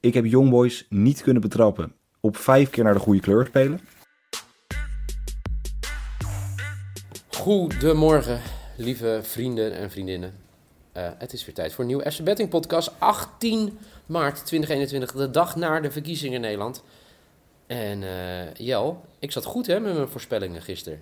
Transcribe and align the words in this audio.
Ik 0.00 0.14
heb 0.14 0.24
Youngboys 0.24 0.86
niet 0.88 1.22
kunnen 1.22 1.42
betrappen 1.42 1.94
op 2.20 2.36
vijf 2.36 2.70
keer 2.70 2.84
naar 2.84 2.94
de 2.94 3.00
goede 3.00 3.20
kleur 3.20 3.46
spelen. 3.46 3.80
Goedemorgen, 7.28 8.40
lieve 8.76 9.20
vrienden 9.22 9.72
en 9.72 9.90
vriendinnen. 9.90 10.34
Uh, 10.96 11.08
het 11.18 11.32
is 11.32 11.44
weer 11.44 11.54
tijd 11.54 11.72
voor 11.72 11.80
een 11.80 11.90
nieuwe 11.90 12.10
FC 12.10 12.24
Betting 12.24 12.48
podcast. 12.48 12.92
18 12.98 13.78
maart 14.06 14.46
2021, 14.46 15.12
de 15.12 15.30
dag 15.30 15.56
na 15.56 15.80
de 15.80 15.90
verkiezingen 15.90 16.34
in 16.34 16.40
Nederland. 16.40 16.84
En 17.66 18.02
uh, 18.02 18.54
Jel, 18.54 19.04
ik 19.18 19.32
zat 19.32 19.44
goed 19.44 19.66
hè, 19.66 19.80
met 19.80 19.94
mijn 19.94 20.08
voorspellingen 20.08 20.62
gisteren. 20.62 21.00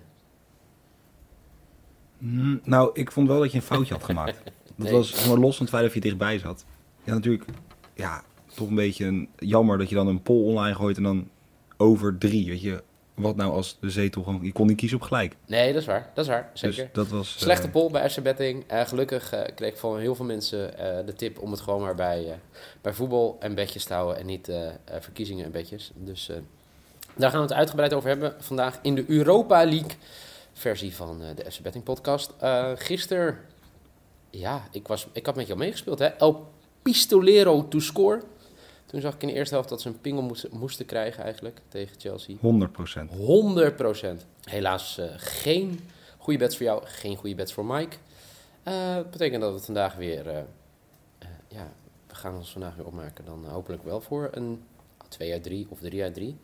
Mm, 2.17 2.61
nou, 2.63 2.89
ik 2.93 3.11
vond 3.11 3.27
wel 3.27 3.39
dat 3.39 3.51
je 3.51 3.57
een 3.57 3.63
foutje 3.63 3.93
had 3.93 4.03
gemaakt. 4.03 4.41
Dat 4.77 4.89
was 4.89 5.25
los 5.25 5.55
van 5.55 5.65
het 5.65 5.75
feit 5.75 5.83
dat 5.83 5.93
je 5.93 5.99
dichtbij 5.99 6.39
zat. 6.39 6.65
Ja, 7.03 7.13
natuurlijk, 7.13 7.45
ja, 7.93 8.23
toch 8.55 8.67
een 8.67 8.75
beetje 8.75 9.05
een, 9.05 9.29
jammer 9.37 9.77
dat 9.77 9.89
je 9.89 9.95
dan 9.95 10.07
een 10.07 10.21
poll 10.21 10.43
online 10.43 10.75
gooit 10.75 10.97
en 10.97 11.03
dan 11.03 11.29
over 11.77 12.17
drie. 12.17 12.49
Weet 12.49 12.61
je, 12.61 12.83
wat 13.15 13.35
nou 13.35 13.51
als 13.51 13.77
de 13.79 13.89
zetel 13.89 14.23
gewoon... 14.23 14.43
Je 14.43 14.51
kon 14.51 14.67
niet 14.67 14.77
kiezen 14.77 14.97
op 14.97 15.03
gelijk. 15.03 15.35
Nee, 15.45 15.73
dat 15.73 15.81
is 15.81 15.87
waar. 15.87 16.11
Dat 16.13 16.25
is 16.25 16.31
waar, 16.31 16.49
Dus 16.51 16.61
zeker. 16.61 16.89
dat 16.93 17.07
was... 17.07 17.35
Slechte 17.37 17.65
eh, 17.65 17.71
poll 17.71 17.91
bij 17.91 18.09
FC 18.09 18.23
Betting. 18.23 18.63
Eh, 18.67 18.81
gelukkig 18.81 19.31
eh, 19.31 19.55
kreeg 19.55 19.71
ik 19.71 19.77
van 19.77 19.99
heel 19.99 20.15
veel 20.15 20.25
mensen 20.25 20.73
de 21.05 21.13
tip 21.13 21.39
om 21.39 21.51
het 21.51 21.61
gewoon 21.61 21.81
maar 21.81 21.95
bij, 21.95 22.39
bij 22.81 22.93
voetbal 22.93 23.37
en 23.39 23.55
bedjes 23.55 23.83
te 23.83 23.93
houden 23.93 24.17
en 24.17 24.25
niet 24.25 24.51
verkiezingen 24.99 25.45
en 25.45 25.51
bedjes. 25.51 25.91
Dus 25.95 26.31
daar 27.15 27.29
gaan 27.29 27.39
we 27.39 27.47
het 27.47 27.55
uitgebreid 27.55 27.93
over 27.93 28.09
hebben 28.09 28.35
vandaag 28.39 28.79
in 28.81 28.95
de 28.95 29.05
Europa 29.07 29.65
League 29.65 29.91
versie 30.53 30.95
van 30.95 31.21
de 31.35 31.51
FC 31.51 31.61
Betting 31.61 31.83
podcast. 31.83 32.33
Gisteren, 32.75 33.37
ja, 34.29 34.67
ik, 34.71 34.87
was, 34.87 35.07
ik 35.11 35.25
had 35.25 35.35
met 35.35 35.47
jou 35.47 35.59
meegespeeld 35.59 35.99
hè. 35.99 36.07
El 36.07 36.47
Pistolero 36.81 37.67
to 37.67 37.79
score. 37.79 38.21
Toen 38.85 39.01
zag 39.01 39.13
ik 39.13 39.21
in 39.21 39.27
de 39.27 39.33
eerste 39.33 39.53
helft 39.53 39.69
dat 39.69 39.81
ze 39.81 39.87
een 39.87 40.01
pingel 40.01 40.21
moesten, 40.21 40.49
moesten 40.53 40.85
krijgen 40.85 41.23
eigenlijk 41.23 41.61
tegen 41.67 41.99
Chelsea. 41.99 42.35
100%. 42.35 42.39
100%. 44.21 44.25
Helaas 44.43 44.97
eh, 44.97 45.05
geen 45.15 45.79
goede 46.17 46.39
bets 46.39 46.57
voor 46.57 46.65
jou, 46.65 46.85
geen 46.85 47.15
goede 47.15 47.35
bets 47.35 47.53
voor 47.53 47.65
Mike. 47.65 47.95
Dat 48.63 49.11
betekent 49.11 49.41
dat 49.41 49.53
we 49.53 49.59
vandaag 49.59 49.95
weer, 49.95 50.27
eh, 50.27 50.43
ja, 51.47 51.71
we 52.07 52.15
gaan 52.15 52.35
ons 52.35 52.51
vandaag 52.51 52.75
weer 52.75 52.85
opmaken 52.85 53.25
dan 53.25 53.45
hopelijk 53.45 53.83
wel 53.83 54.01
voor 54.01 54.29
een 54.31 54.63
2 55.07 55.31
uit 55.31 55.43
3 55.43 55.67
of 55.69 55.79
3 55.79 56.03
uit 56.03 56.13
3. 56.13 56.37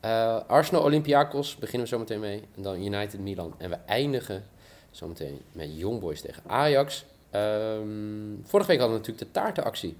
Eh, 0.00 0.40
Arsenal 0.46 0.82
Olympiakos 0.82 1.56
beginnen 1.56 1.88
we 1.88 1.94
zo 1.94 1.98
meteen 1.98 2.20
mee. 2.20 2.42
En 2.56 2.62
dan 2.62 2.82
United 2.84 3.20
Milan. 3.20 3.54
En 3.58 3.70
we 3.70 3.76
eindigen 3.86 4.44
zometeen 4.90 5.40
met 5.52 5.68
Young 5.78 6.00
Boys 6.00 6.20
tegen 6.20 6.42
Ajax. 6.46 7.04
Ehm, 7.30 7.82
vorige 8.42 8.68
week 8.68 8.78
hadden 8.80 9.00
we 9.00 9.06
natuurlijk 9.06 9.18
de 9.18 9.30
taartenactie. 9.30 9.96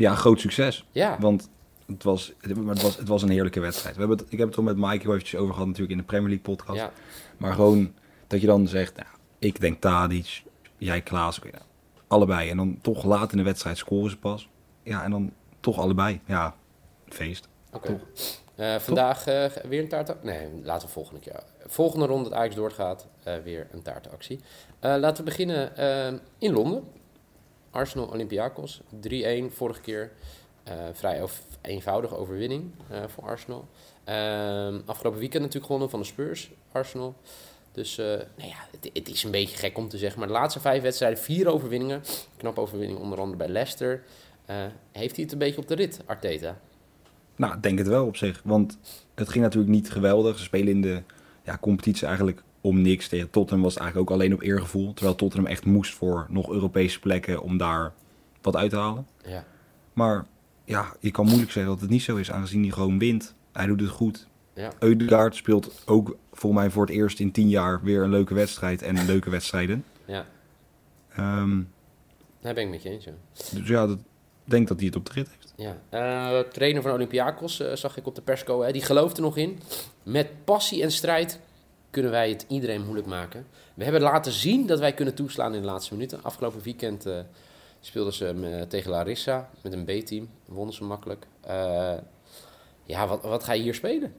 Ja, 0.00 0.14
groot 0.14 0.40
succes. 0.40 0.84
Ja, 0.92 1.16
Want 1.18 1.50
het 1.86 2.02
was, 2.02 2.32
het 2.40 2.82
was, 2.82 2.96
het 2.96 3.08
was 3.08 3.22
een 3.22 3.28
heerlijke 3.30 3.60
wedstrijd. 3.60 3.94
We 3.94 4.00
hebben 4.00 4.18
het, 4.18 4.32
ik 4.32 4.38
heb 4.38 4.48
het 4.48 4.56
er 4.56 4.62
met 4.62 4.76
Mike 4.76 5.02
heel 5.02 5.12
eventjes 5.12 5.40
over 5.40 5.52
gehad 5.52 5.66
natuurlijk 5.66 5.92
in 5.92 5.98
de 5.98 6.04
Premier 6.04 6.28
League 6.28 6.54
podcast. 6.54 6.78
ja, 6.78 6.92
Maar 7.36 7.52
gewoon 7.52 7.94
dat 8.26 8.40
je 8.40 8.46
dan 8.46 8.68
zegt, 8.68 8.96
nou, 8.96 9.08
ik 9.38 9.60
denk 9.60 9.80
Tadic, 9.80 10.42
jij 10.76 11.00
Klaas, 11.00 11.38
nou, 11.38 11.54
allebei. 12.06 12.50
En 12.50 12.56
dan 12.56 12.78
toch 12.82 13.04
laat 13.04 13.32
in 13.32 13.38
de 13.38 13.44
wedstrijd 13.44 13.78
scoren 13.78 14.10
ze 14.10 14.18
pas. 14.18 14.48
Ja, 14.82 15.04
en 15.04 15.10
dan 15.10 15.32
toch 15.60 15.78
allebei. 15.78 16.20
Ja, 16.26 16.54
feest. 17.08 17.48
Oké. 17.72 18.00
Eh, 18.54 18.76
vandaag 18.76 19.26
eh, 19.26 19.44
weer 19.68 19.82
een 19.82 19.88
taarten. 19.88 20.16
Nee, 20.22 20.48
laten 20.62 20.86
we 20.86 20.92
volgende 20.92 21.20
keer. 21.20 21.42
Volgende 21.66 22.06
ronde 22.06 22.28
dat 22.28 22.38
Ajax 22.38 22.54
doorgaat, 22.54 23.06
eh, 23.22 23.34
weer 23.44 23.66
een 23.70 23.82
taartenactie. 23.82 24.40
Eh, 24.78 24.96
laten 24.98 25.24
we 25.24 25.30
beginnen 25.30 25.72
in 26.38 26.52
Londen. 26.52 26.84
Arsenal 27.70 28.06
Olympiakos 28.06 28.80
3-1 29.08 29.52
vorige 29.52 29.80
keer. 29.80 30.12
Eh, 30.64 30.74
vrij 30.92 31.22
eenvoudige 31.60 32.16
overwinning 32.16 32.70
eh, 32.88 32.98
voor 33.06 33.24
Arsenal. 33.24 33.68
Ehm, 34.04 34.80
afgelopen 34.84 35.18
weekend 35.18 35.42
natuurlijk 35.42 35.64
gewonnen 35.64 35.90
van 35.90 36.00
de 36.00 36.06
Spurs, 36.06 36.50
Arsenal. 36.72 37.14
Dus 37.72 37.98
eh, 37.98 38.06
nou 38.06 38.48
ja, 38.48 38.66
het, 38.92 39.08
is 39.08 39.22
een 39.22 39.30
beetje 39.30 39.56
gek 39.56 39.78
om 39.78 39.88
te 39.88 39.98
zeggen. 39.98 40.18
Maar 40.18 40.28
de 40.28 40.34
laatste 40.34 40.60
vijf 40.60 40.82
wedstrijden, 40.82 41.18
vier 41.18 41.48
overwinningen. 41.48 42.02
Knap 42.36 42.58
overwinning 42.58 42.98
onder 42.98 43.18
andere 43.18 43.36
bij 43.36 43.48
Leicester. 43.48 44.02
Heeft 44.92 45.14
hij 45.14 45.24
het 45.24 45.32
een 45.32 45.38
beetje 45.38 45.60
op 45.60 45.68
de 45.68 45.74
rit, 45.74 46.00
Arteta? 46.06 46.58
Nou, 47.36 47.60
denk 47.60 47.78
het 47.78 47.86
wel 47.86 48.06
op 48.06 48.16
zich. 48.16 48.40
Want 48.44 48.78
het 49.14 49.28
ging 49.28 49.44
natuurlijk 49.44 49.72
niet 49.72 49.90
geweldig. 49.90 50.38
Ze 50.38 50.44
spelen 50.44 50.68
in 50.68 50.80
de 50.80 51.02
ja, 51.44 51.58
competitie 51.60 52.06
eigenlijk 52.06 52.42
om 52.60 52.80
niks. 52.80 53.08
Tegen 53.08 53.30
Tottenham 53.30 53.62
was 53.62 53.74
het 53.74 53.82
eigenlijk 53.82 54.10
ook 54.10 54.16
alleen 54.16 54.34
op 54.34 54.42
eergevoel. 54.42 54.94
Terwijl 54.94 55.16
Tottenham 55.16 55.50
echt 55.50 55.64
moest 55.64 55.94
voor 55.94 56.26
nog 56.28 56.50
Europese 56.50 57.00
plekken 57.00 57.42
om 57.42 57.56
daar 57.56 57.92
wat 58.42 58.56
uit 58.56 58.70
te 58.70 58.76
halen. 58.76 59.06
Ja. 59.26 59.44
Maar 59.92 60.26
ja, 60.64 60.94
je 61.00 61.10
kan 61.10 61.26
moeilijk 61.26 61.50
zeggen 61.50 61.72
dat 61.72 61.80
het 61.80 61.90
niet 61.90 62.02
zo 62.02 62.16
is, 62.16 62.30
aangezien 62.30 62.62
hij 62.62 62.70
gewoon 62.70 62.98
wint. 62.98 63.34
Hij 63.52 63.66
doet 63.66 63.80
het 63.80 63.90
goed. 63.90 64.28
Ja. 64.54 64.72
Eudegaard 64.78 65.34
speelt 65.36 65.82
ook 65.86 66.16
volgens 66.32 66.62
mij 66.62 66.70
voor 66.70 66.86
het 66.86 66.94
eerst 66.94 67.20
in 67.20 67.32
tien 67.32 67.48
jaar 67.48 67.82
weer 67.82 68.02
een 68.02 68.10
leuke 68.10 68.34
wedstrijd 68.34 68.82
en 68.82 69.04
leuke 69.04 69.30
wedstrijden. 69.30 69.84
Ja, 70.04 70.26
Ehm, 71.16 71.62
daar 72.40 72.54
ben 72.54 72.64
ik 72.64 72.70
met 72.70 72.82
je 72.82 72.88
eens. 72.88 73.04
Ja. 73.04 73.12
dus 73.58 73.68
ja, 73.68 73.86
dat, 73.86 73.98
ik 74.44 74.50
denk 74.50 74.68
dat 74.68 74.76
hij 74.76 74.86
het 74.86 74.96
op 74.96 75.06
de 75.06 75.12
rit 75.12 75.28
heeft. 75.28 75.54
Ja. 75.56 75.76
Eh, 75.88 76.48
trainer 76.48 76.82
van 76.82 76.92
Olympiakos 76.92 77.60
eh, 77.60 77.74
zag 77.74 77.96
ik 77.96 78.06
op 78.06 78.14
de 78.14 78.22
persco. 78.22 78.62
Hè, 78.62 78.72
die 78.72 78.82
gelooft 78.82 79.16
er 79.16 79.22
nog 79.22 79.36
in. 79.36 79.60
Met 80.02 80.44
passie 80.44 80.82
en 80.82 80.92
strijd 80.92 81.40
kunnen 81.90 82.10
wij 82.10 82.28
het 82.28 82.44
iedereen 82.48 82.82
moeilijk 82.82 83.06
maken. 83.06 83.46
We 83.74 83.82
hebben 83.84 84.02
laten 84.02 84.32
zien 84.32 84.66
dat 84.66 84.78
wij 84.78 84.92
kunnen 84.92 85.14
toeslaan 85.14 85.54
in 85.54 85.60
de 85.60 85.66
laatste 85.66 85.94
minuten. 85.94 86.22
Afgelopen 86.22 86.62
weekend 86.62 87.06
eh, 87.06 87.18
speelden 87.80 88.12
ze 88.12 88.26
eh, 88.26 88.62
tegen 88.62 88.90
Larissa 88.90 89.50
met 89.62 89.72
een 89.72 89.84
B-team. 89.84 90.28
Wonnen 90.44 90.74
ze 90.74 90.84
makkelijk. 90.84 91.26
Eh, 91.40 91.94
ja, 92.84 93.06
wat, 93.06 93.22
wat 93.22 93.44
ga 93.44 93.52
je 93.52 93.62
hier 93.62 93.74
spelen? 93.74 94.12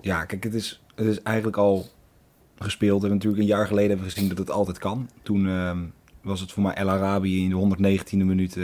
Ja, 0.00 0.24
kijk, 0.24 0.44
het 0.44 0.54
is, 0.54 0.82
het 0.94 1.06
is 1.06 1.22
eigenlijk 1.22 1.56
al 1.56 1.86
gespeeld. 2.58 3.00
We 3.00 3.06
hebben 3.06 3.18
natuurlijk 3.18 3.42
een 3.42 3.56
jaar 3.56 3.66
geleden 3.66 3.88
hebben 3.88 4.06
we 4.06 4.12
gezien 4.12 4.28
dat 4.28 4.38
het 4.38 4.50
altijd 4.50 4.78
kan. 4.78 5.10
Toen 5.22 5.48
ehm, 5.48 5.84
was 6.22 6.40
het 6.40 6.52
voor 6.52 6.62
mij 6.62 6.74
El 6.74 6.90
Arabi 6.90 7.42
in 7.42 7.48
de 7.48 7.98
119e 8.00 8.16
minuut 8.16 8.58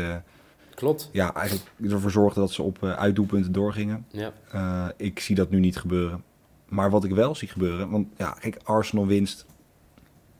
Klopt. 0.75 1.09
ja, 1.12 1.34
eigenlijk 1.34 1.69
ervoor 1.91 2.10
zorgde 2.10 2.41
dat 2.41 2.53
ze 2.53 2.62
op 2.62 2.84
uitdoelpunten 2.84 3.53
doorgingen. 3.53 4.06
Ja, 4.10 4.94
ik 4.97 5.20
zie 5.20 5.34
dat 5.34 5.50
nu 5.50 5.60
niet 5.60 5.76
gebeuren. 5.76 6.25
Maar 6.70 6.91
wat 6.91 7.04
ik 7.04 7.10
wel 7.10 7.34
zie 7.34 7.48
gebeuren, 7.48 7.91
want 7.91 8.08
ja, 8.16 8.31
kijk, 8.31 8.58
Arsenal 8.64 9.06
winst 9.06 9.47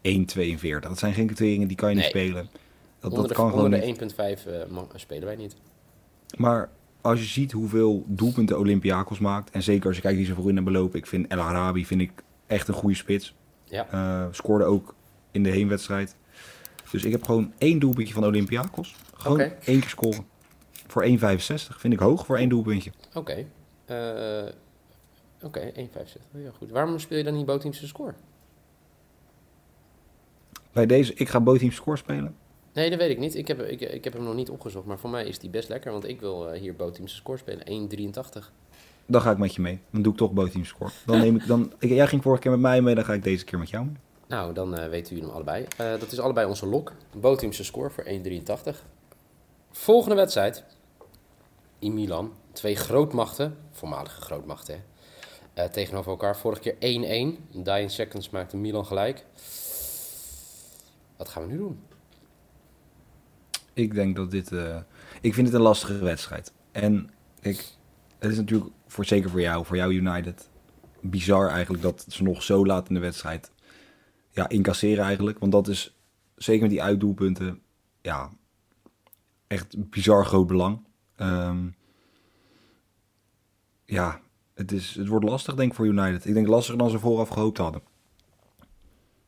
1,42. 0.03 0.79
Dat 0.81 0.99
zijn 0.99 1.15
geen 1.15 1.27
kwarteringen, 1.27 1.69
die 1.69 1.77
kan 1.77 1.89
je 1.91 1.97
niet 1.97 2.05
spelen. 2.05 2.49
Dat, 3.01 3.11
onder 3.11 3.27
dat 3.29 3.37
kan 3.37 3.47
de, 3.47 3.51
gewoon 3.53 3.65
onder 3.65 3.87
niet. 3.87 3.99
de 3.99 4.37
1.5 4.39 4.47
eh, 4.47 4.67
ma- 4.71 4.87
spelen 4.95 5.25
wij 5.25 5.37
niet. 5.37 5.57
Maar 6.37 6.69
als 7.01 7.21
je 7.21 7.27
ziet 7.27 7.53
hoeveel 7.53 8.05
doelpunten 8.07 8.59
Olympiakos 8.59 9.19
maakt, 9.19 9.51
en 9.51 9.63
zeker 9.63 9.87
als 9.87 9.97
je 9.97 10.03
kijkt 10.03 10.17
wie 10.17 10.27
ze 10.27 10.35
voorin 10.35 10.55
hebben 10.55 10.73
belopen, 10.73 10.99
ik 10.99 11.07
vind 11.07 11.27
El 11.27 11.41
Arabi 11.41 11.87
vind 11.87 12.01
ik 12.01 12.13
echt 12.47 12.69
een 12.69 12.75
goede 12.75 12.97
spits. 12.97 13.35
Ja, 13.65 13.87
Eh, 13.91 14.27
scoorde 14.31 14.65
ook 14.65 14.95
in 15.31 15.43
de 15.43 15.51
heenwedstrijd. 15.51 16.17
Dus 16.91 17.05
ik 17.05 17.13
heb 17.13 17.23
gewoon 17.23 17.53
één 17.59 17.79
doelpuntje 17.79 18.15
van 18.15 18.25
Olympiakos. 18.25 18.95
Gewoon 19.15 19.41
één 19.41 19.81
keer 19.81 19.89
scoren. 19.89 20.25
Voor 20.87 21.03
1,65 21.05 21.81
vind 21.81 21.93
ik 21.93 21.99
hoog 21.99 22.27
voor 22.27 22.37
één 22.37 22.49
doelpuntje. 22.49 22.91
oké. 23.15 23.45
Eh, 23.85 24.43
Oké, 25.43 25.73
1.65. 25.73 25.81
Ja, 26.33 26.51
goed. 26.59 26.71
Waarom 26.71 26.99
speel 26.99 27.19
je 27.19 27.25
dan 27.25 27.35
niet 27.35 27.47
bootteams 27.47 27.87
score? 27.87 28.15
Bij 30.73 30.87
deze, 30.87 31.15
ik 31.15 31.29
ga 31.29 31.41
bootteam 31.41 31.73
score 31.73 31.97
spelen. 31.97 32.37
Nee, 32.73 32.91
dat 32.91 32.99
weet 32.99 33.11
ik 33.11 33.19
niet. 33.19 33.35
Ik 33.35 33.49
heb, 33.49 33.61
ik, 33.61 33.81
ik 33.81 34.05
heb 34.05 34.13
hem 34.13 34.23
nog 34.23 34.35
niet 34.35 34.51
opgezocht. 34.51 34.87
Maar 34.87 34.99
voor 34.99 35.11
mij 35.11 35.27
is 35.27 35.39
die 35.39 35.51
best 35.51 35.69
lekker. 35.69 35.93
Want 35.93 36.09
ik 36.09 36.21
wil 36.21 36.49
eh, 36.49 36.61
hier 36.61 36.77
bootteams 36.77 37.15
score 37.15 37.39
spelen. 37.39 37.91
1.83. 37.91 38.53
Dan 39.07 39.21
ga 39.21 39.31
ik 39.31 39.39
met 39.39 39.55
je 39.55 39.61
mee. 39.61 39.81
Dan 39.91 40.03
doe 40.03 40.13
ik 40.13 40.19
toch 40.19 40.33
bootteam 40.33 40.65
score. 40.65 40.91
Dan 41.07 41.19
neem 41.19 41.37
ik 41.37 41.47
dan. 41.47 41.73
Ik, 41.79 41.91
jij 41.91 42.07
ging 42.07 42.23
vorige 42.23 42.43
keer 42.43 42.51
met 42.51 42.61
mij 42.61 42.81
mee, 42.83 42.95
dan 42.95 43.05
ga 43.05 43.13
ik 43.13 43.23
deze 43.23 43.45
keer 43.45 43.59
met 43.59 43.71
jou 43.71 43.85
mee. 43.85 43.97
Nou, 44.27 44.53
dan 44.53 44.77
eh, 44.77 44.89
weten 44.89 45.09
jullie 45.09 45.25
hem 45.25 45.35
allebei. 45.35 45.67
Eh, 45.77 45.91
dat 45.91 46.13
is 46.13 46.21
allebei 46.21 46.47
onze 46.47 46.67
lok. 46.67 46.93
Bootteams 47.17 47.65
score 47.65 47.91
voor 47.91 48.05
1.83. 48.05 48.77
Volgende 49.71 50.15
wedstrijd. 50.15 50.65
In 51.79 51.95
Milan. 51.95 52.33
Twee 52.53 52.77
grootmachten. 52.77 53.57
Voormalige 53.71 54.21
grootmachten, 54.21 54.75
hè. 54.75 54.81
Eh, 55.55 55.65
tegenover 55.65 56.11
elkaar. 56.11 56.37
Vorige 56.37 56.61
keer 56.61 56.77
1-1. 56.79 57.39
Dying 57.65 57.91
Seconds 57.91 58.31
maakte 58.31 58.57
Milan 58.57 58.87
gelijk. 58.87 59.25
Wat 61.17 61.29
gaan 61.29 61.43
we 61.47 61.53
nu 61.53 61.57
doen? 61.59 61.81
Ik 63.73 63.95
denk 63.95 64.17
dat 64.17 64.31
dit. 64.31 64.53
eh, 64.53 64.81
ik 65.21 65.35
vind 65.35 65.47
het 65.47 65.57
een 65.57 65.63
lastige 65.63 65.99
wedstrijd. 65.99 66.53
En 66.73 67.11
kijk, 67.41 67.65
het 68.19 68.31
is 68.31 68.37
natuurlijk 68.37 68.71
voor, 68.87 69.05
zeker 69.05 69.31
voor 69.31 69.41
jou, 69.41 69.65
voor 69.65 69.77
jou 69.77 69.93
United, 69.93 70.49
bizar 71.01 71.49
eigenlijk 71.49 71.83
dat 71.83 72.05
ze 72.09 72.23
nog 72.23 72.43
zo 72.43 72.67
laat 72.67 72.89
in 72.89 72.95
de 72.95 73.01
wedstrijd 73.01 73.51
ja, 74.31 74.49
incasseren 74.49 75.05
eigenlijk. 75.05 75.39
Want 75.39 75.53
dat 75.53 75.69
is 75.69 75.97
zeker 76.37 76.63
met 76.63 76.71
die 76.71 76.83
uitdoelpunten, 76.83 77.63
ja, 78.01 78.31
echt 79.47 79.91
bizar 79.91 80.27
groot 80.27 80.47
belang. 80.47 80.87
Ehm, 81.17 81.69
ja, 83.85 84.21
het, 84.61 84.73
is, 84.73 84.95
het 84.95 85.07
wordt 85.09 85.25
lastig 85.25 85.55
denk 85.55 85.71
ik 85.71 85.77
voor 85.77 85.87
United. 85.87 86.27
Ik 86.27 86.35
denk 86.35 86.47
lastiger 86.47 86.79
dan 86.79 86.91
ze 86.91 86.99
vooraf 86.99 87.29
gehoopt 87.29 87.59
hadden. 87.59 87.83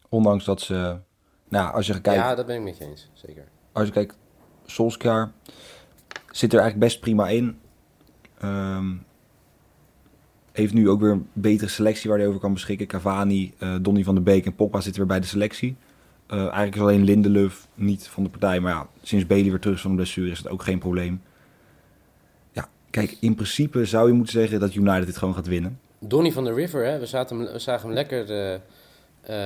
Ondanks 0.09 0.45
dat 0.45 0.61
ze, 0.61 0.97
nou, 1.49 1.75
als 1.75 1.87
je 1.87 2.01
kijkt, 2.01 2.21
Ja, 2.21 2.35
dat 2.35 2.47
ben 2.47 2.57
ik 2.57 2.63
met 2.63 2.79
je 2.79 2.85
eens, 2.85 3.11
zeker. 3.13 3.45
als 3.73 3.87
je 3.87 3.93
kijkt, 3.93 4.17
Solskjaer 4.67 5.33
zit 6.31 6.53
er 6.53 6.59
eigenlijk 6.61 6.91
best 6.91 7.01
prima 7.01 7.29
in. 7.29 7.59
Ehm, 8.39 8.95
heeft 10.53 10.73
nu 10.75 10.89
ook 10.89 11.01
weer 11.01 11.11
een 11.11 11.29
betere 11.33 11.71
selectie 11.71 12.11
waar 12.11 12.19
hij 12.19 12.29
over 12.29 12.41
kan 12.41 12.53
beschikken. 12.53 12.87
Cavani, 12.87 13.55
eh 13.59 13.75
Donny 13.81 14.05
van 14.05 14.15
der 14.15 14.23
Beek 14.25 14.47
en 14.47 14.55
Pogba 14.55 14.81
zitten 14.81 15.01
weer 15.01 15.11
bij 15.11 15.21
de 15.21 15.27
selectie. 15.27 15.77
Eh, 16.27 16.39
eigenlijk 16.39 16.75
is 16.75 16.81
alleen 16.81 17.05
Lindelöf 17.05 17.69
niet 17.75 18.09
van 18.09 18.23
de 18.23 18.29
partij. 18.29 18.61
Maar 18.61 18.73
ja, 18.73 18.87
sinds 19.03 19.27
Bailey 19.27 19.51
weer 19.51 19.61
terug 19.61 19.77
is 19.77 19.83
van 19.83 19.91
de 19.91 19.97
blessure 19.97 20.31
is 20.31 20.39
het 20.39 20.49
ook 20.49 20.63
geen 20.63 20.79
probleem. 20.79 21.23
Ja, 22.93 23.01
kijk, 23.01 23.17
in 23.21 23.35
principe 23.35 23.85
zou 23.85 24.07
je 24.09 24.13
moeten 24.15 24.33
zeggen 24.33 24.61
dat 24.61 24.75
United 24.75 25.07
dit 25.07 25.17
gewoon 25.17 25.35
gaat 25.35 25.47
winnen. 25.47 25.81
Donny 25.99 26.33
van 26.33 26.45
der 26.45 26.55
River, 26.55 26.85
hè? 26.85 26.99
We, 26.99 27.07
zaten 27.07 27.37
hem, 27.39 27.53
we 27.53 27.59
zagen 27.59 27.87
hem 27.87 27.95
lekker 27.95 28.31
eh, 28.31 28.55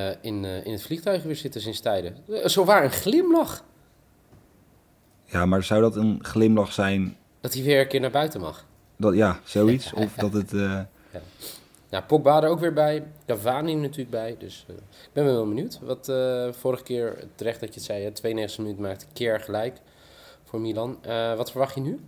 eh, 0.08 0.16
in, 0.20 0.44
eh, 0.44 0.66
in 0.66 0.72
het 0.72 0.82
vliegtuig 0.82 1.22
weer 1.22 1.36
zitten 1.36 1.60
sinds 1.60 1.80
tijden. 1.80 2.16
Zo 2.44 2.64
waar 2.64 2.84
een 2.84 2.90
glimlach 2.90 3.64
Ja, 5.24 5.46
maar 5.46 5.62
zou 5.62 5.80
dat 5.80 5.96
een 5.96 6.18
glimlach 6.24 6.72
zijn? 6.72 7.16
dat 7.40 7.54
hij 7.54 7.62
weer 7.62 7.80
een 7.80 7.88
keer 7.88 8.00
naar 8.00 8.10
buiten 8.10 8.40
mag. 8.40 8.66
Dat, 8.96 9.14
ja, 9.14 9.40
zoiets. 9.44 9.92
Of 10.04 10.14
dat 10.14 10.32
het... 10.32 10.52
eh, 10.52 10.80
Nou, 11.90 12.04
Pogba 12.04 12.42
er 12.42 12.48
ook 12.48 12.60
weer 12.60 12.72
bij. 12.72 13.04
Cavani 13.26 13.74
natuurlijk 13.74 14.10
bij. 14.10 14.36
Dus 14.38 14.64
ik 14.68 15.10
ben 15.12 15.24
wel 15.24 15.48
benieuwd. 15.48 15.78
Wat 15.82 16.12
vorige 16.56 16.82
keer, 16.82 17.24
terecht 17.34 17.60
dat 17.60 17.68
je 17.68 17.74
het 17.74 17.84
zei, 17.84 18.04
hè, 18.04 18.10
92 18.12 18.58
minuten 18.64 18.82
maakte 18.82 19.06
keer 19.12 19.40
gelijk 19.40 19.76
voor 20.44 20.60
Milan. 20.60 20.98
Wat 21.36 21.50
verwacht 21.50 21.74
je 21.74 21.80
nu? 21.80 22.00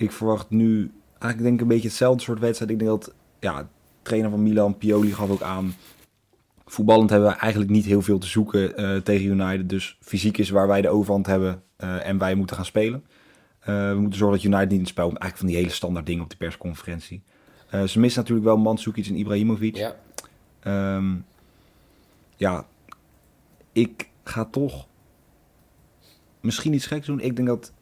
Ik 0.00 0.12
verwacht 0.12 0.50
nu 0.50 0.90
eigenlijk 1.10 1.42
denk 1.42 1.54
ik 1.54 1.60
een 1.60 1.66
beetje 1.66 1.88
hetzelfde 1.88 2.22
soort 2.22 2.38
wedstrijd. 2.38 2.70
Ik 2.70 2.78
denk 2.78 2.90
dat, 2.90 3.14
ja, 3.40 3.68
trainer 4.02 4.30
van 4.30 4.42
Milan, 4.42 4.78
Pioli, 4.78 5.12
gaf 5.12 5.30
ook 5.30 5.42
aan. 5.42 5.74
Voetballend 6.66 7.10
hebben 7.10 7.28
we 7.28 7.36
eigenlijk 7.36 7.70
niet 7.70 7.84
heel 7.84 8.02
veel 8.02 8.18
te 8.18 8.26
zoeken 8.26 8.76
eh, 8.76 8.96
tegen 8.96 9.26
United. 9.26 9.68
Dus 9.68 9.96
fysiek 10.00 10.38
is 10.38 10.50
waar 10.50 10.66
wij 10.66 10.80
de 10.80 10.88
overhand 10.88 11.26
hebben 11.26 11.62
eh, 11.76 12.06
en 12.06 12.18
wij 12.18 12.34
moeten 12.34 12.56
gaan 12.56 12.64
spelen. 12.64 13.04
Eh, 13.60 13.90
we 13.90 13.98
moeten 13.98 14.18
zorgen 14.18 14.36
dat 14.36 14.46
United 14.46 14.68
niet 14.68 14.78
in 14.78 14.84
het 14.84 14.88
spel 14.88 15.06
komt. 15.06 15.18
Eigenlijk 15.18 15.36
van 15.36 15.46
die 15.46 15.56
hele 15.56 15.78
standaard 15.78 16.06
dingen 16.06 16.22
op 16.22 16.30
de 16.30 16.36
persconferentie. 16.36 17.22
Ze 17.86 18.00
missen 18.00 18.20
natuurlijk 18.20 18.46
wel 18.46 18.56
Mandzukic 18.56 19.06
en 19.06 19.16
Ibrahimovic. 19.16 19.76
Ja, 19.76 19.96
Ehm, 20.60 21.16
ja, 22.36 22.66
ik 23.72 24.08
ga 24.24 24.44
toch 24.44 24.86
misschien 26.40 26.72
iets 26.72 26.86
geks 26.86 27.06
doen. 27.06 27.20
Ik 27.20 27.36
denk 27.36 27.48
dat 27.48 27.72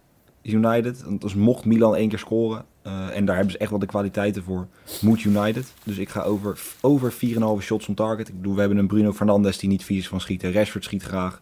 United, 0.42 1.04
als 1.20 1.34
mocht 1.34 1.64
Milan 1.64 1.96
één 1.96 2.08
keer 2.08 2.18
scoren, 2.18 2.64
eh, 2.82 3.16
en 3.16 3.24
daar 3.24 3.34
hebben 3.34 3.52
ze 3.52 3.58
echt 3.58 3.70
wel 3.70 3.78
de 3.78 3.86
kwaliteiten 3.86 4.42
voor, 4.42 4.66
moet 5.00 5.22
United. 5.22 5.72
Dus 5.84 5.98
ik 5.98 6.08
ga 6.08 6.22
over, 6.22 6.60
over 6.80 7.12
4,5 7.12 7.62
shots 7.64 7.88
on 7.88 7.94
target. 7.94 8.28
Ik 8.28 8.36
bedoel, 8.36 8.54
we 8.54 8.60
hebben 8.60 8.78
een 8.78 8.86
Bruno 8.86 9.12
Fernandes 9.12 9.58
die 9.58 9.68
niet 9.68 9.84
vies 9.84 9.98
is 9.98 10.08
van 10.08 10.20
schieten. 10.20 10.52
Rashford 10.52 10.84
schiet 10.84 11.02
graag. 11.02 11.40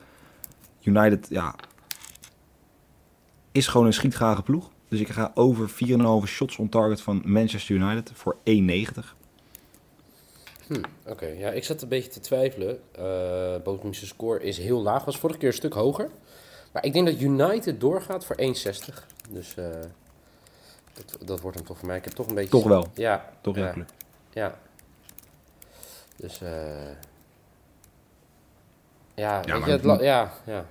United, 0.82 1.26
ja, 1.31 1.54
is 3.52 3.66
gewoon 3.66 3.87
een 3.87 3.93
schietgrage 3.93 4.43
ploeg. 4.43 4.70
Dus 4.88 5.00
ik 5.00 5.08
ga 5.08 5.31
over 5.34 5.69
4,5 5.69 6.28
shots 6.28 6.56
on 6.56 6.69
target 6.69 7.00
van 7.00 7.22
Manchester 7.25 7.75
United 7.75 8.10
voor 8.14 8.37
1,90. 8.44 9.16
Hm, 10.66 10.82
Oké, 11.06 11.26
ja, 11.26 11.50
ik 11.50 11.64
zat 11.64 11.82
een 11.82 11.88
beetje 11.88 12.10
te 12.10 12.20
twijfelen. 12.20 12.78
Uh, 12.99 13.90
score 13.90 14.42
is 14.42 14.58
heel 14.58 14.82
laag. 14.82 15.04
Was 15.04 15.19
vorige 15.19 15.38
keer 15.38 15.49
een 15.49 15.54
stuk 15.54 15.72
hoger. 15.72 16.10
Maar 16.72 16.84
ik 16.84 16.92
denk 16.92 17.06
dat 17.06 17.20
United 17.20 17.80
doorgaat 17.80 18.24
voor 18.24 18.36
1,60. 18.40 18.44
Dus 19.30 19.54
eh, 19.56 19.64
dat, 20.94 21.18
dat 21.26 21.40
wordt 21.40 21.56
hem 21.56 21.66
toch 21.66 21.78
voor 21.78 21.86
mij. 21.86 21.96
Ik 21.96 22.04
heb 22.04 22.12
toch 22.12 22.28
een 22.28 22.34
beetje... 22.34 22.50
Toch 22.50 22.64
wel. 22.64 22.86
Ja. 22.94 23.30
Toch 23.40 23.56
ja. 23.56 23.74
Ja. 24.32 24.58
Dus 26.16 26.40
eh 26.42 26.90
ja, 29.14 29.42
je, 29.44 29.52
het 29.52 29.82
moet- 29.82 30.00
ja, 30.00 30.32
ja. 30.46 30.66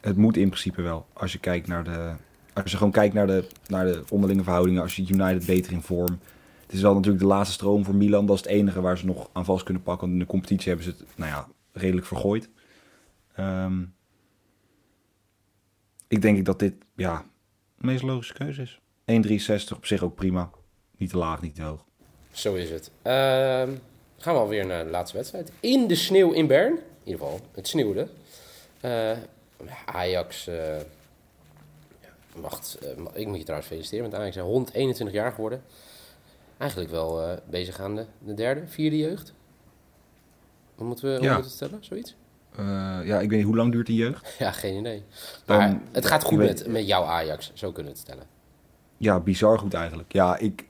Het 0.00 0.16
moet 0.16 0.36
in 0.36 0.48
principe 0.48 0.82
wel. 0.82 1.06
Als 1.12 1.32
je 1.32 1.38
kijkt 1.38 1.66
naar 1.66 1.84
de. 1.84 2.12
Als 2.52 2.70
je 2.70 2.76
gewoon 2.76 2.92
kijkt 2.92 3.14
naar 3.14 3.26
de, 3.26 3.46
naar 3.66 3.84
de 3.86 4.04
onderlinge 4.10 4.42
verhoudingen. 4.42 4.82
Als 4.82 4.96
je 4.96 5.06
United 5.08 5.46
beter 5.46 5.72
in 5.72 5.82
vorm. 5.82 6.18
Het 6.62 6.72
is 6.72 6.80
wel 6.80 6.94
natuurlijk 6.94 7.22
de 7.22 7.28
laatste 7.28 7.54
stroom 7.54 7.84
voor 7.84 7.94
Milan. 7.94 8.26
Dat 8.26 8.36
is 8.36 8.42
het 8.42 8.50
enige 8.50 8.80
waar 8.80 8.98
ze 8.98 9.06
nog 9.06 9.28
aan 9.32 9.44
vast 9.44 9.64
kunnen 9.64 9.82
pakken. 9.82 10.02
Want 10.06 10.12
in 10.20 10.24
de 10.26 10.30
competitie 10.30 10.68
hebben 10.68 10.84
ze 10.84 10.90
het, 10.98 11.08
nou 11.16 11.30
ja, 11.30 11.48
redelijk 11.72 12.06
vergooid. 12.06 12.48
Ehm, 13.34 13.82
ik 16.12 16.22
denk 16.22 16.44
dat 16.44 16.58
dit, 16.58 16.74
ja, 16.96 17.24
de 17.78 17.86
meest 17.86 18.02
logische 18.02 18.34
keuze 18.34 18.62
is. 18.62 18.80
1,63 19.70 19.76
op 19.76 19.86
zich 19.86 20.02
ook 20.02 20.14
prima. 20.14 20.50
Niet 20.96 21.10
te 21.10 21.16
laag, 21.18 21.42
niet 21.42 21.54
te 21.54 21.62
hoog. 21.62 21.84
Zo 22.32 22.54
is 22.54 22.70
het. 22.70 22.90
Ehm, 23.02 23.70
gaan 24.18 24.34
we 24.34 24.40
alweer 24.40 24.66
naar 24.66 24.84
de 24.84 24.90
laatste 24.90 25.16
wedstrijd. 25.16 25.52
In 25.60 25.86
de 25.86 25.94
sneeuw 25.94 26.32
in 26.32 26.46
Bern. 26.46 26.72
In 26.72 26.80
ieder 27.04 27.20
geval, 27.20 27.40
het 27.54 27.68
sneeuwde. 27.68 28.08
Eh, 28.80 29.12
Ajax. 29.86 30.46
eh, 30.46 30.76
ja, 32.00 32.08
wacht, 32.36 32.78
eh, 32.82 33.20
ik 33.20 33.26
moet 33.26 33.36
je 33.36 33.42
trouwens 33.42 33.70
feliciteren 33.70 34.10
met 34.10 34.14
Ajax. 34.18 34.36
is 34.36 34.42
121 34.42 35.14
jaar 35.16 35.32
geworden. 35.32 35.62
Eigenlijk 36.58 36.90
wel 36.90 37.22
eh, 37.22 37.36
bezig 37.50 37.80
aan 37.80 37.96
de, 37.96 38.06
de 38.18 38.34
derde, 38.34 38.66
vierde 38.66 38.96
jeugd. 38.96 39.32
Wat 40.74 40.86
moeten 40.86 41.04
we, 41.04 41.14
hoe 41.16 41.24
Ja. 41.24 41.34
moeten 41.34 41.50
we 41.50 41.56
het 41.58 41.68
stellen? 41.68 41.84
Zoiets? 41.84 42.14
Eh, 42.56 42.64
ja, 43.04 43.20
ik 43.20 43.28
weet 43.28 43.38
niet 43.38 43.44
hoe 43.46 43.56
lang 43.56 43.72
duurt 43.72 43.86
de 43.86 43.94
jeugd. 43.94 44.34
Ja, 44.38 44.50
geen 44.52 44.78
idee. 44.78 45.02
Dan- 45.44 45.56
Maar 45.58 45.80
het 45.92 46.06
gaat 46.06 46.24
goed 46.24 46.38
weet- 46.38 46.48
met, 46.64 46.66
met 46.72 46.86
jouw 46.86 47.04
Ajax. 47.04 47.50
Zo 47.54 47.72
kunnen 47.72 47.92
we 47.92 47.98
het 47.98 48.08
stellen. 48.08 48.26
Ja, 48.96 49.20
bizar 49.20 49.58
goed 49.58 49.74
eigenlijk. 49.74 50.12
Ja, 50.12 50.36
ik 50.38 50.64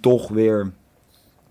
toch 0.00 0.28
weer 0.28 0.72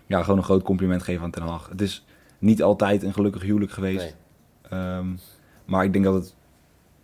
ja, 0.05 0.21
gewoon 0.21 0.37
een 0.37 0.43
groot 0.43 0.63
compliment 0.63 1.03
geven 1.03 1.23
aan 1.23 1.31
Ten 1.31 1.41
Hag. 1.43 1.69
Het 1.69 1.81
is 1.81 2.05
niet 2.39 2.63
altijd 2.63 3.03
een 3.03 3.13
gelukkig 3.13 3.41
huwelijk 3.41 3.71
geweest. 3.71 4.15
Nee. 4.69 4.79
Ehm, 4.79 5.07
maar 5.65 5.83
ik 5.83 5.93
denk 5.93 6.05
dat 6.05 6.13
het 6.13 6.35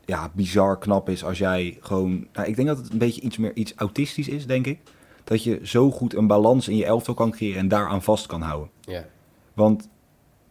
ja, 0.05 0.29
bizar 0.33 0.77
knap 0.77 1.09
is 1.09 1.23
als 1.23 1.37
jij 1.37 1.77
gewoon... 1.81 2.27
Nou, 2.33 2.47
ik 2.47 2.55
denk 2.55 2.67
dat 2.67 2.77
het 2.77 2.91
een 2.91 2.97
beetje 2.97 3.21
iets 3.21 3.37
meer 3.37 3.55
iets 3.55 3.73
autistisch 3.75 4.27
is, 4.27 4.45
denk 4.47 4.65
ik. 4.67 4.79
Dat 5.23 5.43
je 5.43 5.59
zo 5.63 5.91
goed 5.91 6.13
een 6.15 6.27
balans 6.27 6.67
in 6.67 6.75
je 6.75 6.85
elftal 6.85 7.13
kan 7.13 7.31
creëren 7.31 7.59
en 7.59 7.67
daaraan 7.67 8.03
vast 8.03 8.25
kan 8.25 8.41
houden. 8.41 8.69
Ja. 8.81 9.05
Want 9.53 9.89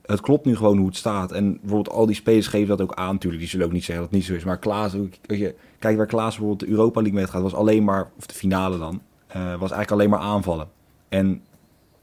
het 0.06 0.20
klopt 0.20 0.44
nu 0.44 0.56
gewoon 0.56 0.76
hoe 0.76 0.86
het 0.86 0.96
staat. 0.96 1.32
En 1.32 1.52
bijvoorbeeld 1.60 1.96
al 1.96 2.06
die 2.06 2.14
spelers 2.14 2.46
geven 2.46 2.68
dat 2.68 2.80
ook 2.80 2.94
aan. 2.94 3.12
Natuurlijk, 3.12 3.42
die 3.42 3.50
zullen 3.50 3.66
ook 3.66 3.72
niet 3.72 3.84
zeggen 3.84 4.04
dat 4.04 4.12
het 4.12 4.20
niet 4.20 4.30
zo 4.30 4.36
is. 4.36 4.44
Maar 4.44 4.58
Klaas, 4.58 4.92
weet 4.92 5.38
je, 5.38 5.54
kijk 5.78 5.96
waar 5.96 6.06
Klaas 6.06 6.36
bijvoorbeeld 6.36 6.60
de 6.60 6.76
Europa 6.76 7.00
League 7.00 7.18
mee 7.18 7.28
gaat. 7.28 7.42
Was 7.42 7.54
alleen 7.54 7.84
maar, 7.84 8.10
of 8.18 8.26
de 8.26 8.34
finale 8.34 8.78
dan, 8.78 9.02
eh, 9.26 9.42
was 9.42 9.70
eigenlijk 9.70 9.90
alleen 9.90 10.10
maar 10.10 10.18
aanvallen. 10.18 10.68
En 11.08 11.42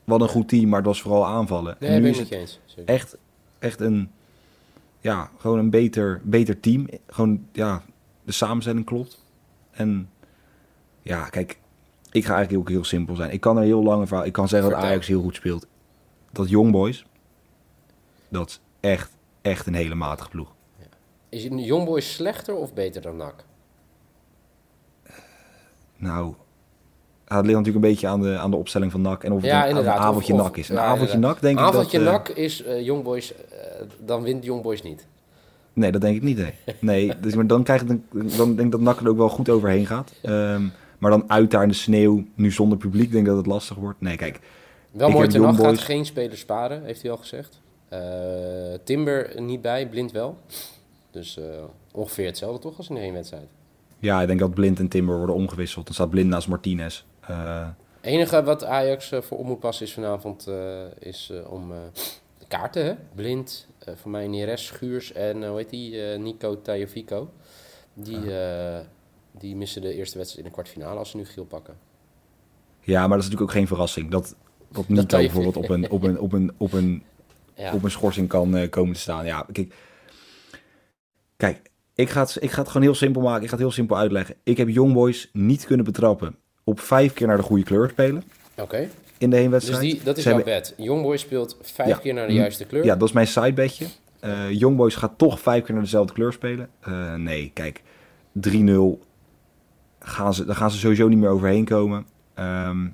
wat 0.03 0.21
een 0.21 0.27
goed 0.27 0.47
team, 0.47 0.69
maar 0.69 0.77
het 0.77 0.87
was 0.87 1.01
vooral 1.01 1.25
aanvallen. 1.25 1.75
Nee, 1.79 2.01
ben 2.01 2.11
nu 2.11 2.17
ik 2.17 2.27
je 2.27 2.35
eens. 2.35 2.59
Echt, 2.85 3.17
echt 3.59 3.79
een, 3.79 4.11
ja, 4.99 5.29
gewoon 5.37 5.59
een 5.59 5.69
beter, 5.69 6.21
beter 6.23 6.59
team. 6.59 6.87
Gewoon, 7.07 7.45
ja, 7.51 7.83
de 8.23 8.31
samenstelling 8.31 8.85
klopt. 8.85 9.23
En 9.71 10.09
ja, 11.01 11.23
kijk, 11.23 11.59
ik 12.11 12.25
ga 12.25 12.35
eigenlijk 12.35 12.63
ook 12.63 12.75
heel 12.75 12.83
simpel 12.83 13.15
zijn. 13.15 13.31
Ik 13.31 13.41
kan 13.41 13.57
er 13.57 13.63
heel 13.63 13.83
lang 13.83 14.01
over, 14.01 14.25
ik 14.25 14.33
kan 14.33 14.47
zeggen 14.47 14.69
dat. 14.69 14.79
Ajax 14.79 15.07
heel 15.07 15.21
goed 15.21 15.35
speelt. 15.35 15.67
Dat 16.31 16.49
Young 16.49 16.71
Boys, 16.71 17.05
dat 18.31 18.49
is 18.49 18.59
echt, 18.79 19.11
echt 19.41 19.67
een 19.67 19.73
hele 19.73 19.95
matige 19.95 20.29
ploeg. 20.29 20.53
Is 21.29 21.43
een 21.45 21.59
Youngboy 21.59 21.99
slechter 22.01 22.55
of 22.55 22.73
beter 22.73 23.01
dan 23.01 23.17
NAC? 23.17 23.45
Nou, 25.97 26.33
het 27.25 27.45
ligt 27.45 27.57
natuurlijk 27.57 27.85
een 27.85 27.91
beetje 27.91 28.07
aan 28.07 28.21
de, 28.21 28.37
aan 28.37 28.51
de 28.51 28.57
opstelling 28.57 28.91
van 28.91 29.01
NAC 29.01 29.23
en 29.23 29.31
of 29.31 29.41
het 29.41 29.49
Ja, 29.49 29.61
een, 29.63 29.69
inderdaad. 29.69 29.97
een 29.97 30.03
avondje 30.03 30.33
Of- 30.33 30.39
of- 30.39 30.45
NAC 30.45 30.57
is. 30.57 30.69
Een 30.69 30.75
ja, 30.75 30.81
avondje. 30.83 31.17
NAC 31.17 31.41
denk 31.41 31.57
Avondje 31.59 31.99
ik 31.99 32.05
dat... 32.05 32.13
eh, 32.13 32.19
NAC 32.19 32.29
is 32.37 32.63
eh 32.63 32.85
Youngboys, 32.85 33.33
eh, 33.35 33.41
dan 33.99 34.21
wint 34.23 34.43
Youngboys 34.43 34.81
niet. 34.81 35.07
Nee, 35.73 35.91
dat 35.91 36.01
denk 36.01 36.15
ik 36.15 36.21
niet. 36.21 36.37
Nee, 36.37 36.53
nee 36.79 37.19
dus, 37.19 37.35
maar 37.35 37.47
dan, 37.47 37.63
krijg 37.63 37.81
ik, 37.81 37.87
dan 38.37 38.55
denk 38.55 38.59
ik 38.59 38.71
dat 38.71 38.79
NAC 38.81 38.99
er 38.99 39.09
ook 39.09 39.17
wel 39.17 39.29
goed 39.29 39.49
overheen 39.49 39.85
gaat. 39.85 40.11
Ehm, 40.21 40.67
maar 40.97 41.11
dan 41.11 41.23
uit 41.27 41.51
daar 41.51 41.61
in 41.63 41.67
de 41.69 41.73
sneeuw, 41.73 42.23
nu 42.35 42.51
zonder 42.51 42.77
publiek, 42.77 43.11
denk 43.11 43.23
ik 43.23 43.29
dat 43.29 43.37
het 43.37 43.45
lastig 43.45 43.77
wordt. 43.77 44.01
Nee, 44.01 44.15
kijk, 44.17 44.39
Wel 44.91 45.09
mooi, 45.09 45.27
Ten 45.27 45.55
gaat 45.55 45.79
geen 45.79 46.05
spelers 46.05 46.39
sparen, 46.39 46.83
heeft 46.83 47.01
hij 47.01 47.11
al 47.11 47.17
gezegd. 47.17 47.60
Eh, 47.91 48.73
Timber 48.83 49.41
niet 49.41 49.61
bij, 49.61 49.87
Blind 49.89 50.11
wel. 50.11 50.37
Dus 51.11 51.37
eh, 51.37 51.43
ongeveer 51.93 52.25
hetzelfde 52.25 52.59
toch 52.61 52.77
als 52.77 52.89
in 52.89 52.97
één 52.97 53.13
wedstrijd. 53.13 53.47
ja, 53.99 54.21
ik 54.21 54.27
denk 54.27 54.39
dat 54.39 54.53
Blind 54.53 54.79
en 54.79 54.87
Timber 54.87 55.17
worden 55.17 55.35
omgewisseld. 55.35 55.85
Dan 55.85 55.93
staat 55.93 56.09
Blind 56.09 56.29
naast 56.29 56.47
Martinez. 56.47 57.03
Eh, 57.21 57.67
Het 58.01 58.11
enige 58.11 58.43
wat 58.43 58.63
Ajax 58.63 59.11
eh, 59.11 59.21
voor 59.21 59.37
op 59.37 59.45
moet 59.45 59.59
passen 59.59 59.85
is 59.85 59.93
vanavond 59.93 60.47
eh, 60.47 60.81
is 60.99 61.29
eh, 61.33 61.51
om 61.51 61.71
eh, 61.71 61.77
de 62.39 62.45
kaarten. 62.47 62.85
Hè? 62.85 62.93
Blind, 63.15 63.67
eh, 63.79 63.93
voor 63.95 64.11
mij 64.11 64.27
Neres, 64.27 64.65
Schuurs 64.65 65.11
en 65.13 65.43
eh, 65.43 65.49
hoe 65.49 65.57
heet 65.57 65.69
die? 65.69 66.05
eh, 66.11 66.19
Nico 66.19 66.61
Tajovico. 66.61 67.29
Die, 67.93 68.37
eh, 68.39 68.79
die 69.31 69.55
missen 69.55 69.81
de 69.81 69.93
eerste 69.95 70.17
wedstrijd 70.17 70.45
in 70.45 70.49
de 70.51 70.55
kwartfinale 70.59 70.99
als 70.99 71.09
ze 71.09 71.17
nu 71.17 71.25
geel 71.25 71.45
pakken. 71.45 71.73
Ja, 72.81 72.99
maar 72.99 73.17
dat 73.17 73.17
is 73.17 73.23
natuurlijk 73.23 73.41
ook 73.51 73.57
geen 73.57 73.67
verrassing. 73.67 74.11
Dat, 74.11 74.35
dat 74.69 74.87
Nico 74.87 75.17
bijvoorbeeld 75.17 75.57
op 75.57 75.69
een, 75.69 75.89
op 75.91 76.03
een, 76.03 76.19
op 76.19 76.33
een, 76.33 76.51
op 76.57 76.73
een, 76.73 77.03
Ja, 77.61 77.73
op 77.73 77.83
een 77.83 77.91
schorsing 77.91 78.27
kan 78.27 78.55
eh, 78.55 78.69
komen 78.69 78.93
te 78.93 78.99
staan. 78.99 79.25
Ja, 79.25 79.45
kijk, 79.51 79.73
kijk 81.37 81.61
ik, 81.95 82.09
ga 82.09 82.21
het, 82.21 82.37
ik 82.39 82.51
ga 82.51 82.59
het 82.59 82.67
gewoon 82.67 82.81
heel 82.87 82.95
simpel 82.95 83.21
maken. 83.21 83.41
Ik 83.41 83.47
ga 83.49 83.53
het 83.53 83.61
heel 83.63 83.71
simpel 83.71 83.97
uitleggen. 83.97 84.35
Ik 84.43 84.57
heb 84.57 84.69
Youngboys 84.69 85.29
niet 85.33 85.65
kunnen 85.65 85.85
betrappen 85.85 86.35
op 86.63 86.79
vijf 86.79 87.13
keer 87.13 87.27
naar 87.27 87.37
de 87.37 87.43
goede 87.43 87.63
kleur 87.63 87.89
spelen 87.89 88.23
oké. 88.57 88.77
in 88.77 88.89
de 89.17 89.27
Dus 89.29 89.39
heenwedstrijd. 89.39 89.81
die, 89.81 90.01
dat 90.03 90.17
is 90.17 90.23
Ze 90.23 90.29
jouw 90.29 90.37
hebben- 90.37 90.55
bet. 90.55 90.73
Youngboy 90.77 91.17
speelt 91.17 91.57
vijf 91.61 91.89
Ja. 91.89 91.95
keer 91.97 92.13
naar 92.13 92.27
de 92.27 92.33
juiste 92.33 92.65
kleur. 92.65 92.85
Ja, 92.85 92.95
dat 92.95 93.07
is 93.07 93.13
mijn 93.13 93.27
sidebedje. 93.27 93.85
Eh 94.19 94.51
Youngboys 94.51 94.95
gaat 94.95 95.17
toch 95.17 95.39
vijf 95.39 95.63
keer 95.63 95.73
naar 95.73 95.83
dezelfde 95.83 96.13
kleur 96.13 96.33
spelen. 96.33 96.69
Eh, 96.79 97.15
nee, 97.15 97.51
kijk, 97.53 97.81
3-0. 98.31 98.99
Gaan 99.99 100.33
ze, 100.33 100.45
daar 100.45 100.55
gaan 100.55 100.71
ze 100.71 100.77
sowieso 100.77 101.07
niet 101.07 101.17
meer 101.17 101.29
overheen 101.29 101.65
komen. 101.65 102.05
Ehm, 102.33 102.87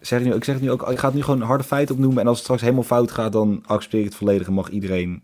ik, 0.00 0.44
zeg 0.44 0.54
het 0.54 0.60
nu 0.60 0.70
ook, 0.70 0.90
ik 0.90 0.98
ga 0.98 1.06
het 1.06 1.14
nu 1.14 1.22
gewoon 1.22 1.40
harde 1.40 1.64
feiten 1.64 1.94
opnoemen. 1.94 2.20
En 2.20 2.26
als 2.26 2.36
het 2.36 2.44
straks 2.44 2.62
helemaal 2.62 2.82
fout 2.82 3.10
gaat, 3.10 3.32
dan 3.32 3.62
accepteer 3.66 4.00
ik 4.00 4.06
het 4.06 4.14
volledig. 4.14 4.46
En 4.46 4.52
mag 4.52 4.70
iedereen, 4.70 5.22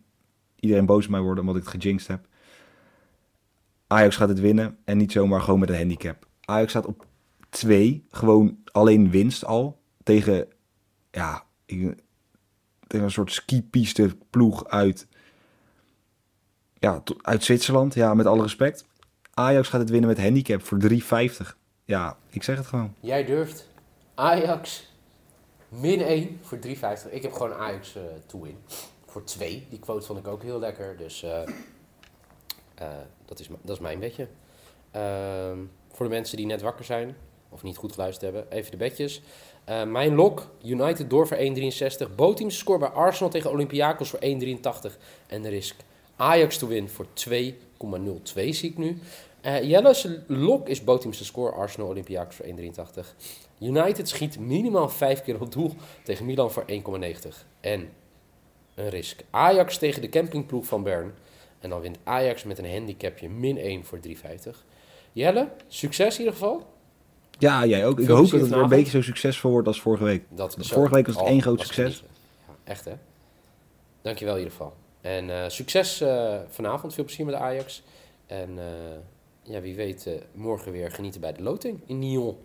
iedereen 0.61 0.87
boos 0.87 1.05
op 1.05 1.11
mij 1.11 1.21
worden 1.21 1.41
omdat 1.41 1.57
ik 1.57 1.69
het 1.69 1.83
gejinxed 1.83 2.09
heb. 2.09 2.27
Ajax 3.87 4.17
gaat 4.17 4.29
het 4.29 4.41
winnen 4.41 4.77
en 4.85 4.97
niet 4.97 5.13
zomaar 5.13 5.41
gewoon 5.41 5.61
met 5.61 5.69
een 5.69 5.77
handicap. 5.77 6.27
Ajax 6.45 6.71
staat 6.71 6.87
op 6.87 7.07
2, 7.51 8.07
gewoon 8.11 8.59
alleen 8.73 9.11
winst 9.11 9.45
al. 9.45 9.83
Tegen, 10.03 10.47
ja, 11.11 11.45
ik, 11.67 11.97
tegen 12.87 13.07
een 13.07 13.13
soort 13.13 13.33
skipiste 13.33 14.17
ploeg 14.31 14.69
uit, 14.69 15.07
ja, 16.79 17.03
uit 17.23 17.45
Zwitserland. 17.45 17.95
Ja, 17.95 18.15
met 18.15 18.27
alle 18.27 18.43
respect. 18.43 18.87
Ajax 19.35 19.69
gaat 19.69 19.81
het 19.81 19.91
winnen 19.91 20.09
met 20.09 20.21
handicap 20.21 20.63
voor 20.63 20.79
3,50. 20.91 21.57
Ja, 21.85 22.17
ik 22.31 22.43
zeg 22.43 22.57
het 22.57 22.67
gewoon. 22.67 22.95
Jij 23.01 23.25
durft 23.25 23.73
Ajax 24.15 24.89
min 25.69 26.01
1 26.01 26.39
voor 26.43 26.59
3,50. 26.67 26.73
Ik 27.11 27.23
heb 27.23 27.33
gewoon 27.33 27.53
Ajax 27.53 27.97
eh 27.97 28.03
to 28.27 28.41
win. 28.41 28.59
Voor 29.07 29.25
2. 29.25 29.67
Die 29.71 29.79
quote 29.79 30.07
vond 30.07 30.19
ik 30.19 30.27
ook 30.27 30.43
heel 30.43 30.59
lekker. 30.59 30.97
Dus 30.97 31.23
eh, 31.23 31.43
eh, 32.75 32.89
dat, 33.25 33.41
is, 33.41 33.49
dat 33.63 33.77
is 33.77 33.83
mijn 33.83 33.99
bedje. 33.99 34.29
Ehm, 34.91 35.59
voor 35.93 36.07
de 36.07 36.13
mensen 36.13 36.37
die 36.37 36.47
net 36.47 36.63
wakker 36.63 36.85
zijn. 36.85 37.17
Of 37.49 37.63
niet 37.63 37.77
goed 37.77 37.93
geluisterd 37.93 38.33
hebben. 38.33 38.53
Even 38.53 38.71
de 38.71 38.77
bedjes. 38.77 39.23
Mijn 39.87 40.15
lok. 40.15 40.47
United 40.65 41.11
door 41.11 41.27
voor 41.27 41.37
1,63. 41.37 42.15
Boteams 42.15 42.59
score 42.59 42.79
bij 42.79 42.89
Arsenal 42.89 43.31
tegen 43.31 43.51
Olympiakos 43.51 44.11
voor 44.11 44.21
1,83. 44.23 44.99
En 45.27 45.43
de 45.43 45.49
risk 45.49 45.77
Ajax 46.17 46.59
to 46.59 46.67
win 46.67 46.89
voor 46.89 47.07
2,02 47.07 48.49
zie 48.49 48.71
ik 48.71 48.79
nu. 48.79 48.99
Eh 49.45 49.63
Jelle's 49.63 50.09
lok 50.27 50.69
is 50.69 50.85
Boteams 50.85 51.19
te 51.19 51.25
score. 51.25 51.53
Arsenal 51.53 51.89
Olympiakos 51.89 52.37
voor 52.37 52.47
1,83. 52.47 53.15
United 53.61 54.09
schiet 54.09 54.39
minimaal 54.39 54.89
5 54.89 55.23
keer 55.23 55.41
op 55.41 55.53
doel 55.53 55.73
tegen 56.03 56.27
Milan 56.27 56.51
voor 56.51 56.65
1,90. 56.69 56.75
En 57.61 57.89
een 58.75 58.89
risk. 58.89 59.21
Ajax 59.31 59.79
tegen 59.79 60.03
de 60.03 60.09
campingploeg 60.09 60.67
van 60.67 60.83
Bern. 60.83 61.15
En 61.61 61.71
dan 61.71 61.81
wint 61.81 61.99
Ajax 62.05 62.45
met 62.45 62.59
een 62.59 62.71
handicapje 62.71 63.29
min 63.29 63.59
1 63.59 63.85
voor 63.85 63.99
3,50. 64.09 64.13
Jelle, 65.13 65.49
succes 65.69 66.15
in 66.15 66.19
ieder 66.19 66.33
geval. 66.33 66.67
Ja, 67.39 67.67
jij 67.67 67.87
ook. 67.87 67.99
Ik 67.99 68.05
Veel 68.05 68.17
hoop 68.17 68.31
dat 68.31 68.41
het 68.41 68.51
weer 68.51 68.63
een 68.63 68.69
beetje 68.69 68.91
zo 68.91 69.03
succesvol 69.03 69.51
wordt 69.51 69.67
als 69.67 69.81
vorige 69.81 70.05
week. 70.05 70.25
Dat 70.29 70.57
vorige 70.59 70.95
week 70.95 71.07
was 71.07 71.17
het 71.17 71.27
één 71.27 71.43
groot 71.43 71.61
succes. 71.61 72.05
Ja, 72.47 72.55
echt 72.65 72.85
hè. 72.85 72.93
Dankjewel 74.03 74.35
in 74.35 74.41
ieder 74.41 74.57
geval. 74.57 74.75
En 75.01 75.31
eh, 75.43 75.49
succes 75.49 76.01
eh, 76.01 76.37
vanavond. 76.49 76.95
Veel 76.95 77.05
plezier 77.05 77.27
met 77.27 77.35
de 77.35 77.41
Ajax. 77.41 77.83
En 78.27 78.59
ja, 79.45 79.61
wie 79.61 79.75
weet 79.75 80.07
eh, 80.07 80.15
morgen 80.33 80.73
weer 80.73 80.91
genieten 80.91 81.21
bij 81.21 81.33
de 81.33 81.43
loting 81.43 81.81
in 81.87 81.99
Nyon. 81.99 82.37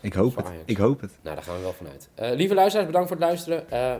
Ik 0.00 0.12
hoop 0.12 0.36
het. 0.36 0.46
Ik 0.64 0.76
hoop 0.76 1.00
het. 1.00 1.12
Nou, 1.22 1.34
daar 1.34 1.44
gaan 1.44 1.56
we 1.56 1.62
wel 1.62 1.72
vanuit. 1.72 2.08
Eh 2.14 2.30
lieve 2.30 2.54
luisteraars, 2.54 2.86
bedankt 2.86 3.08
voor 3.08 3.16
het 3.16 3.26
luisteren. 3.26 3.70
Eh, 3.70 3.94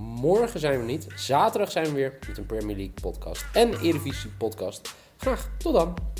morgen 0.00 0.60
zijn 0.60 0.78
we 0.78 0.84
niet. 0.84 1.06
Zaterdag 1.14 1.70
zijn 1.70 1.86
we 1.86 1.92
weer 1.92 2.18
met 2.28 2.38
een 2.38 2.46
Premier 2.46 2.76
League 2.76 2.94
podcast 3.02 3.44
en 3.52 3.68
Eredivisie 3.68 4.30
podcast. 4.30 4.94
Graag 5.16 5.50
tot 5.58 5.74
dan. 5.74 6.13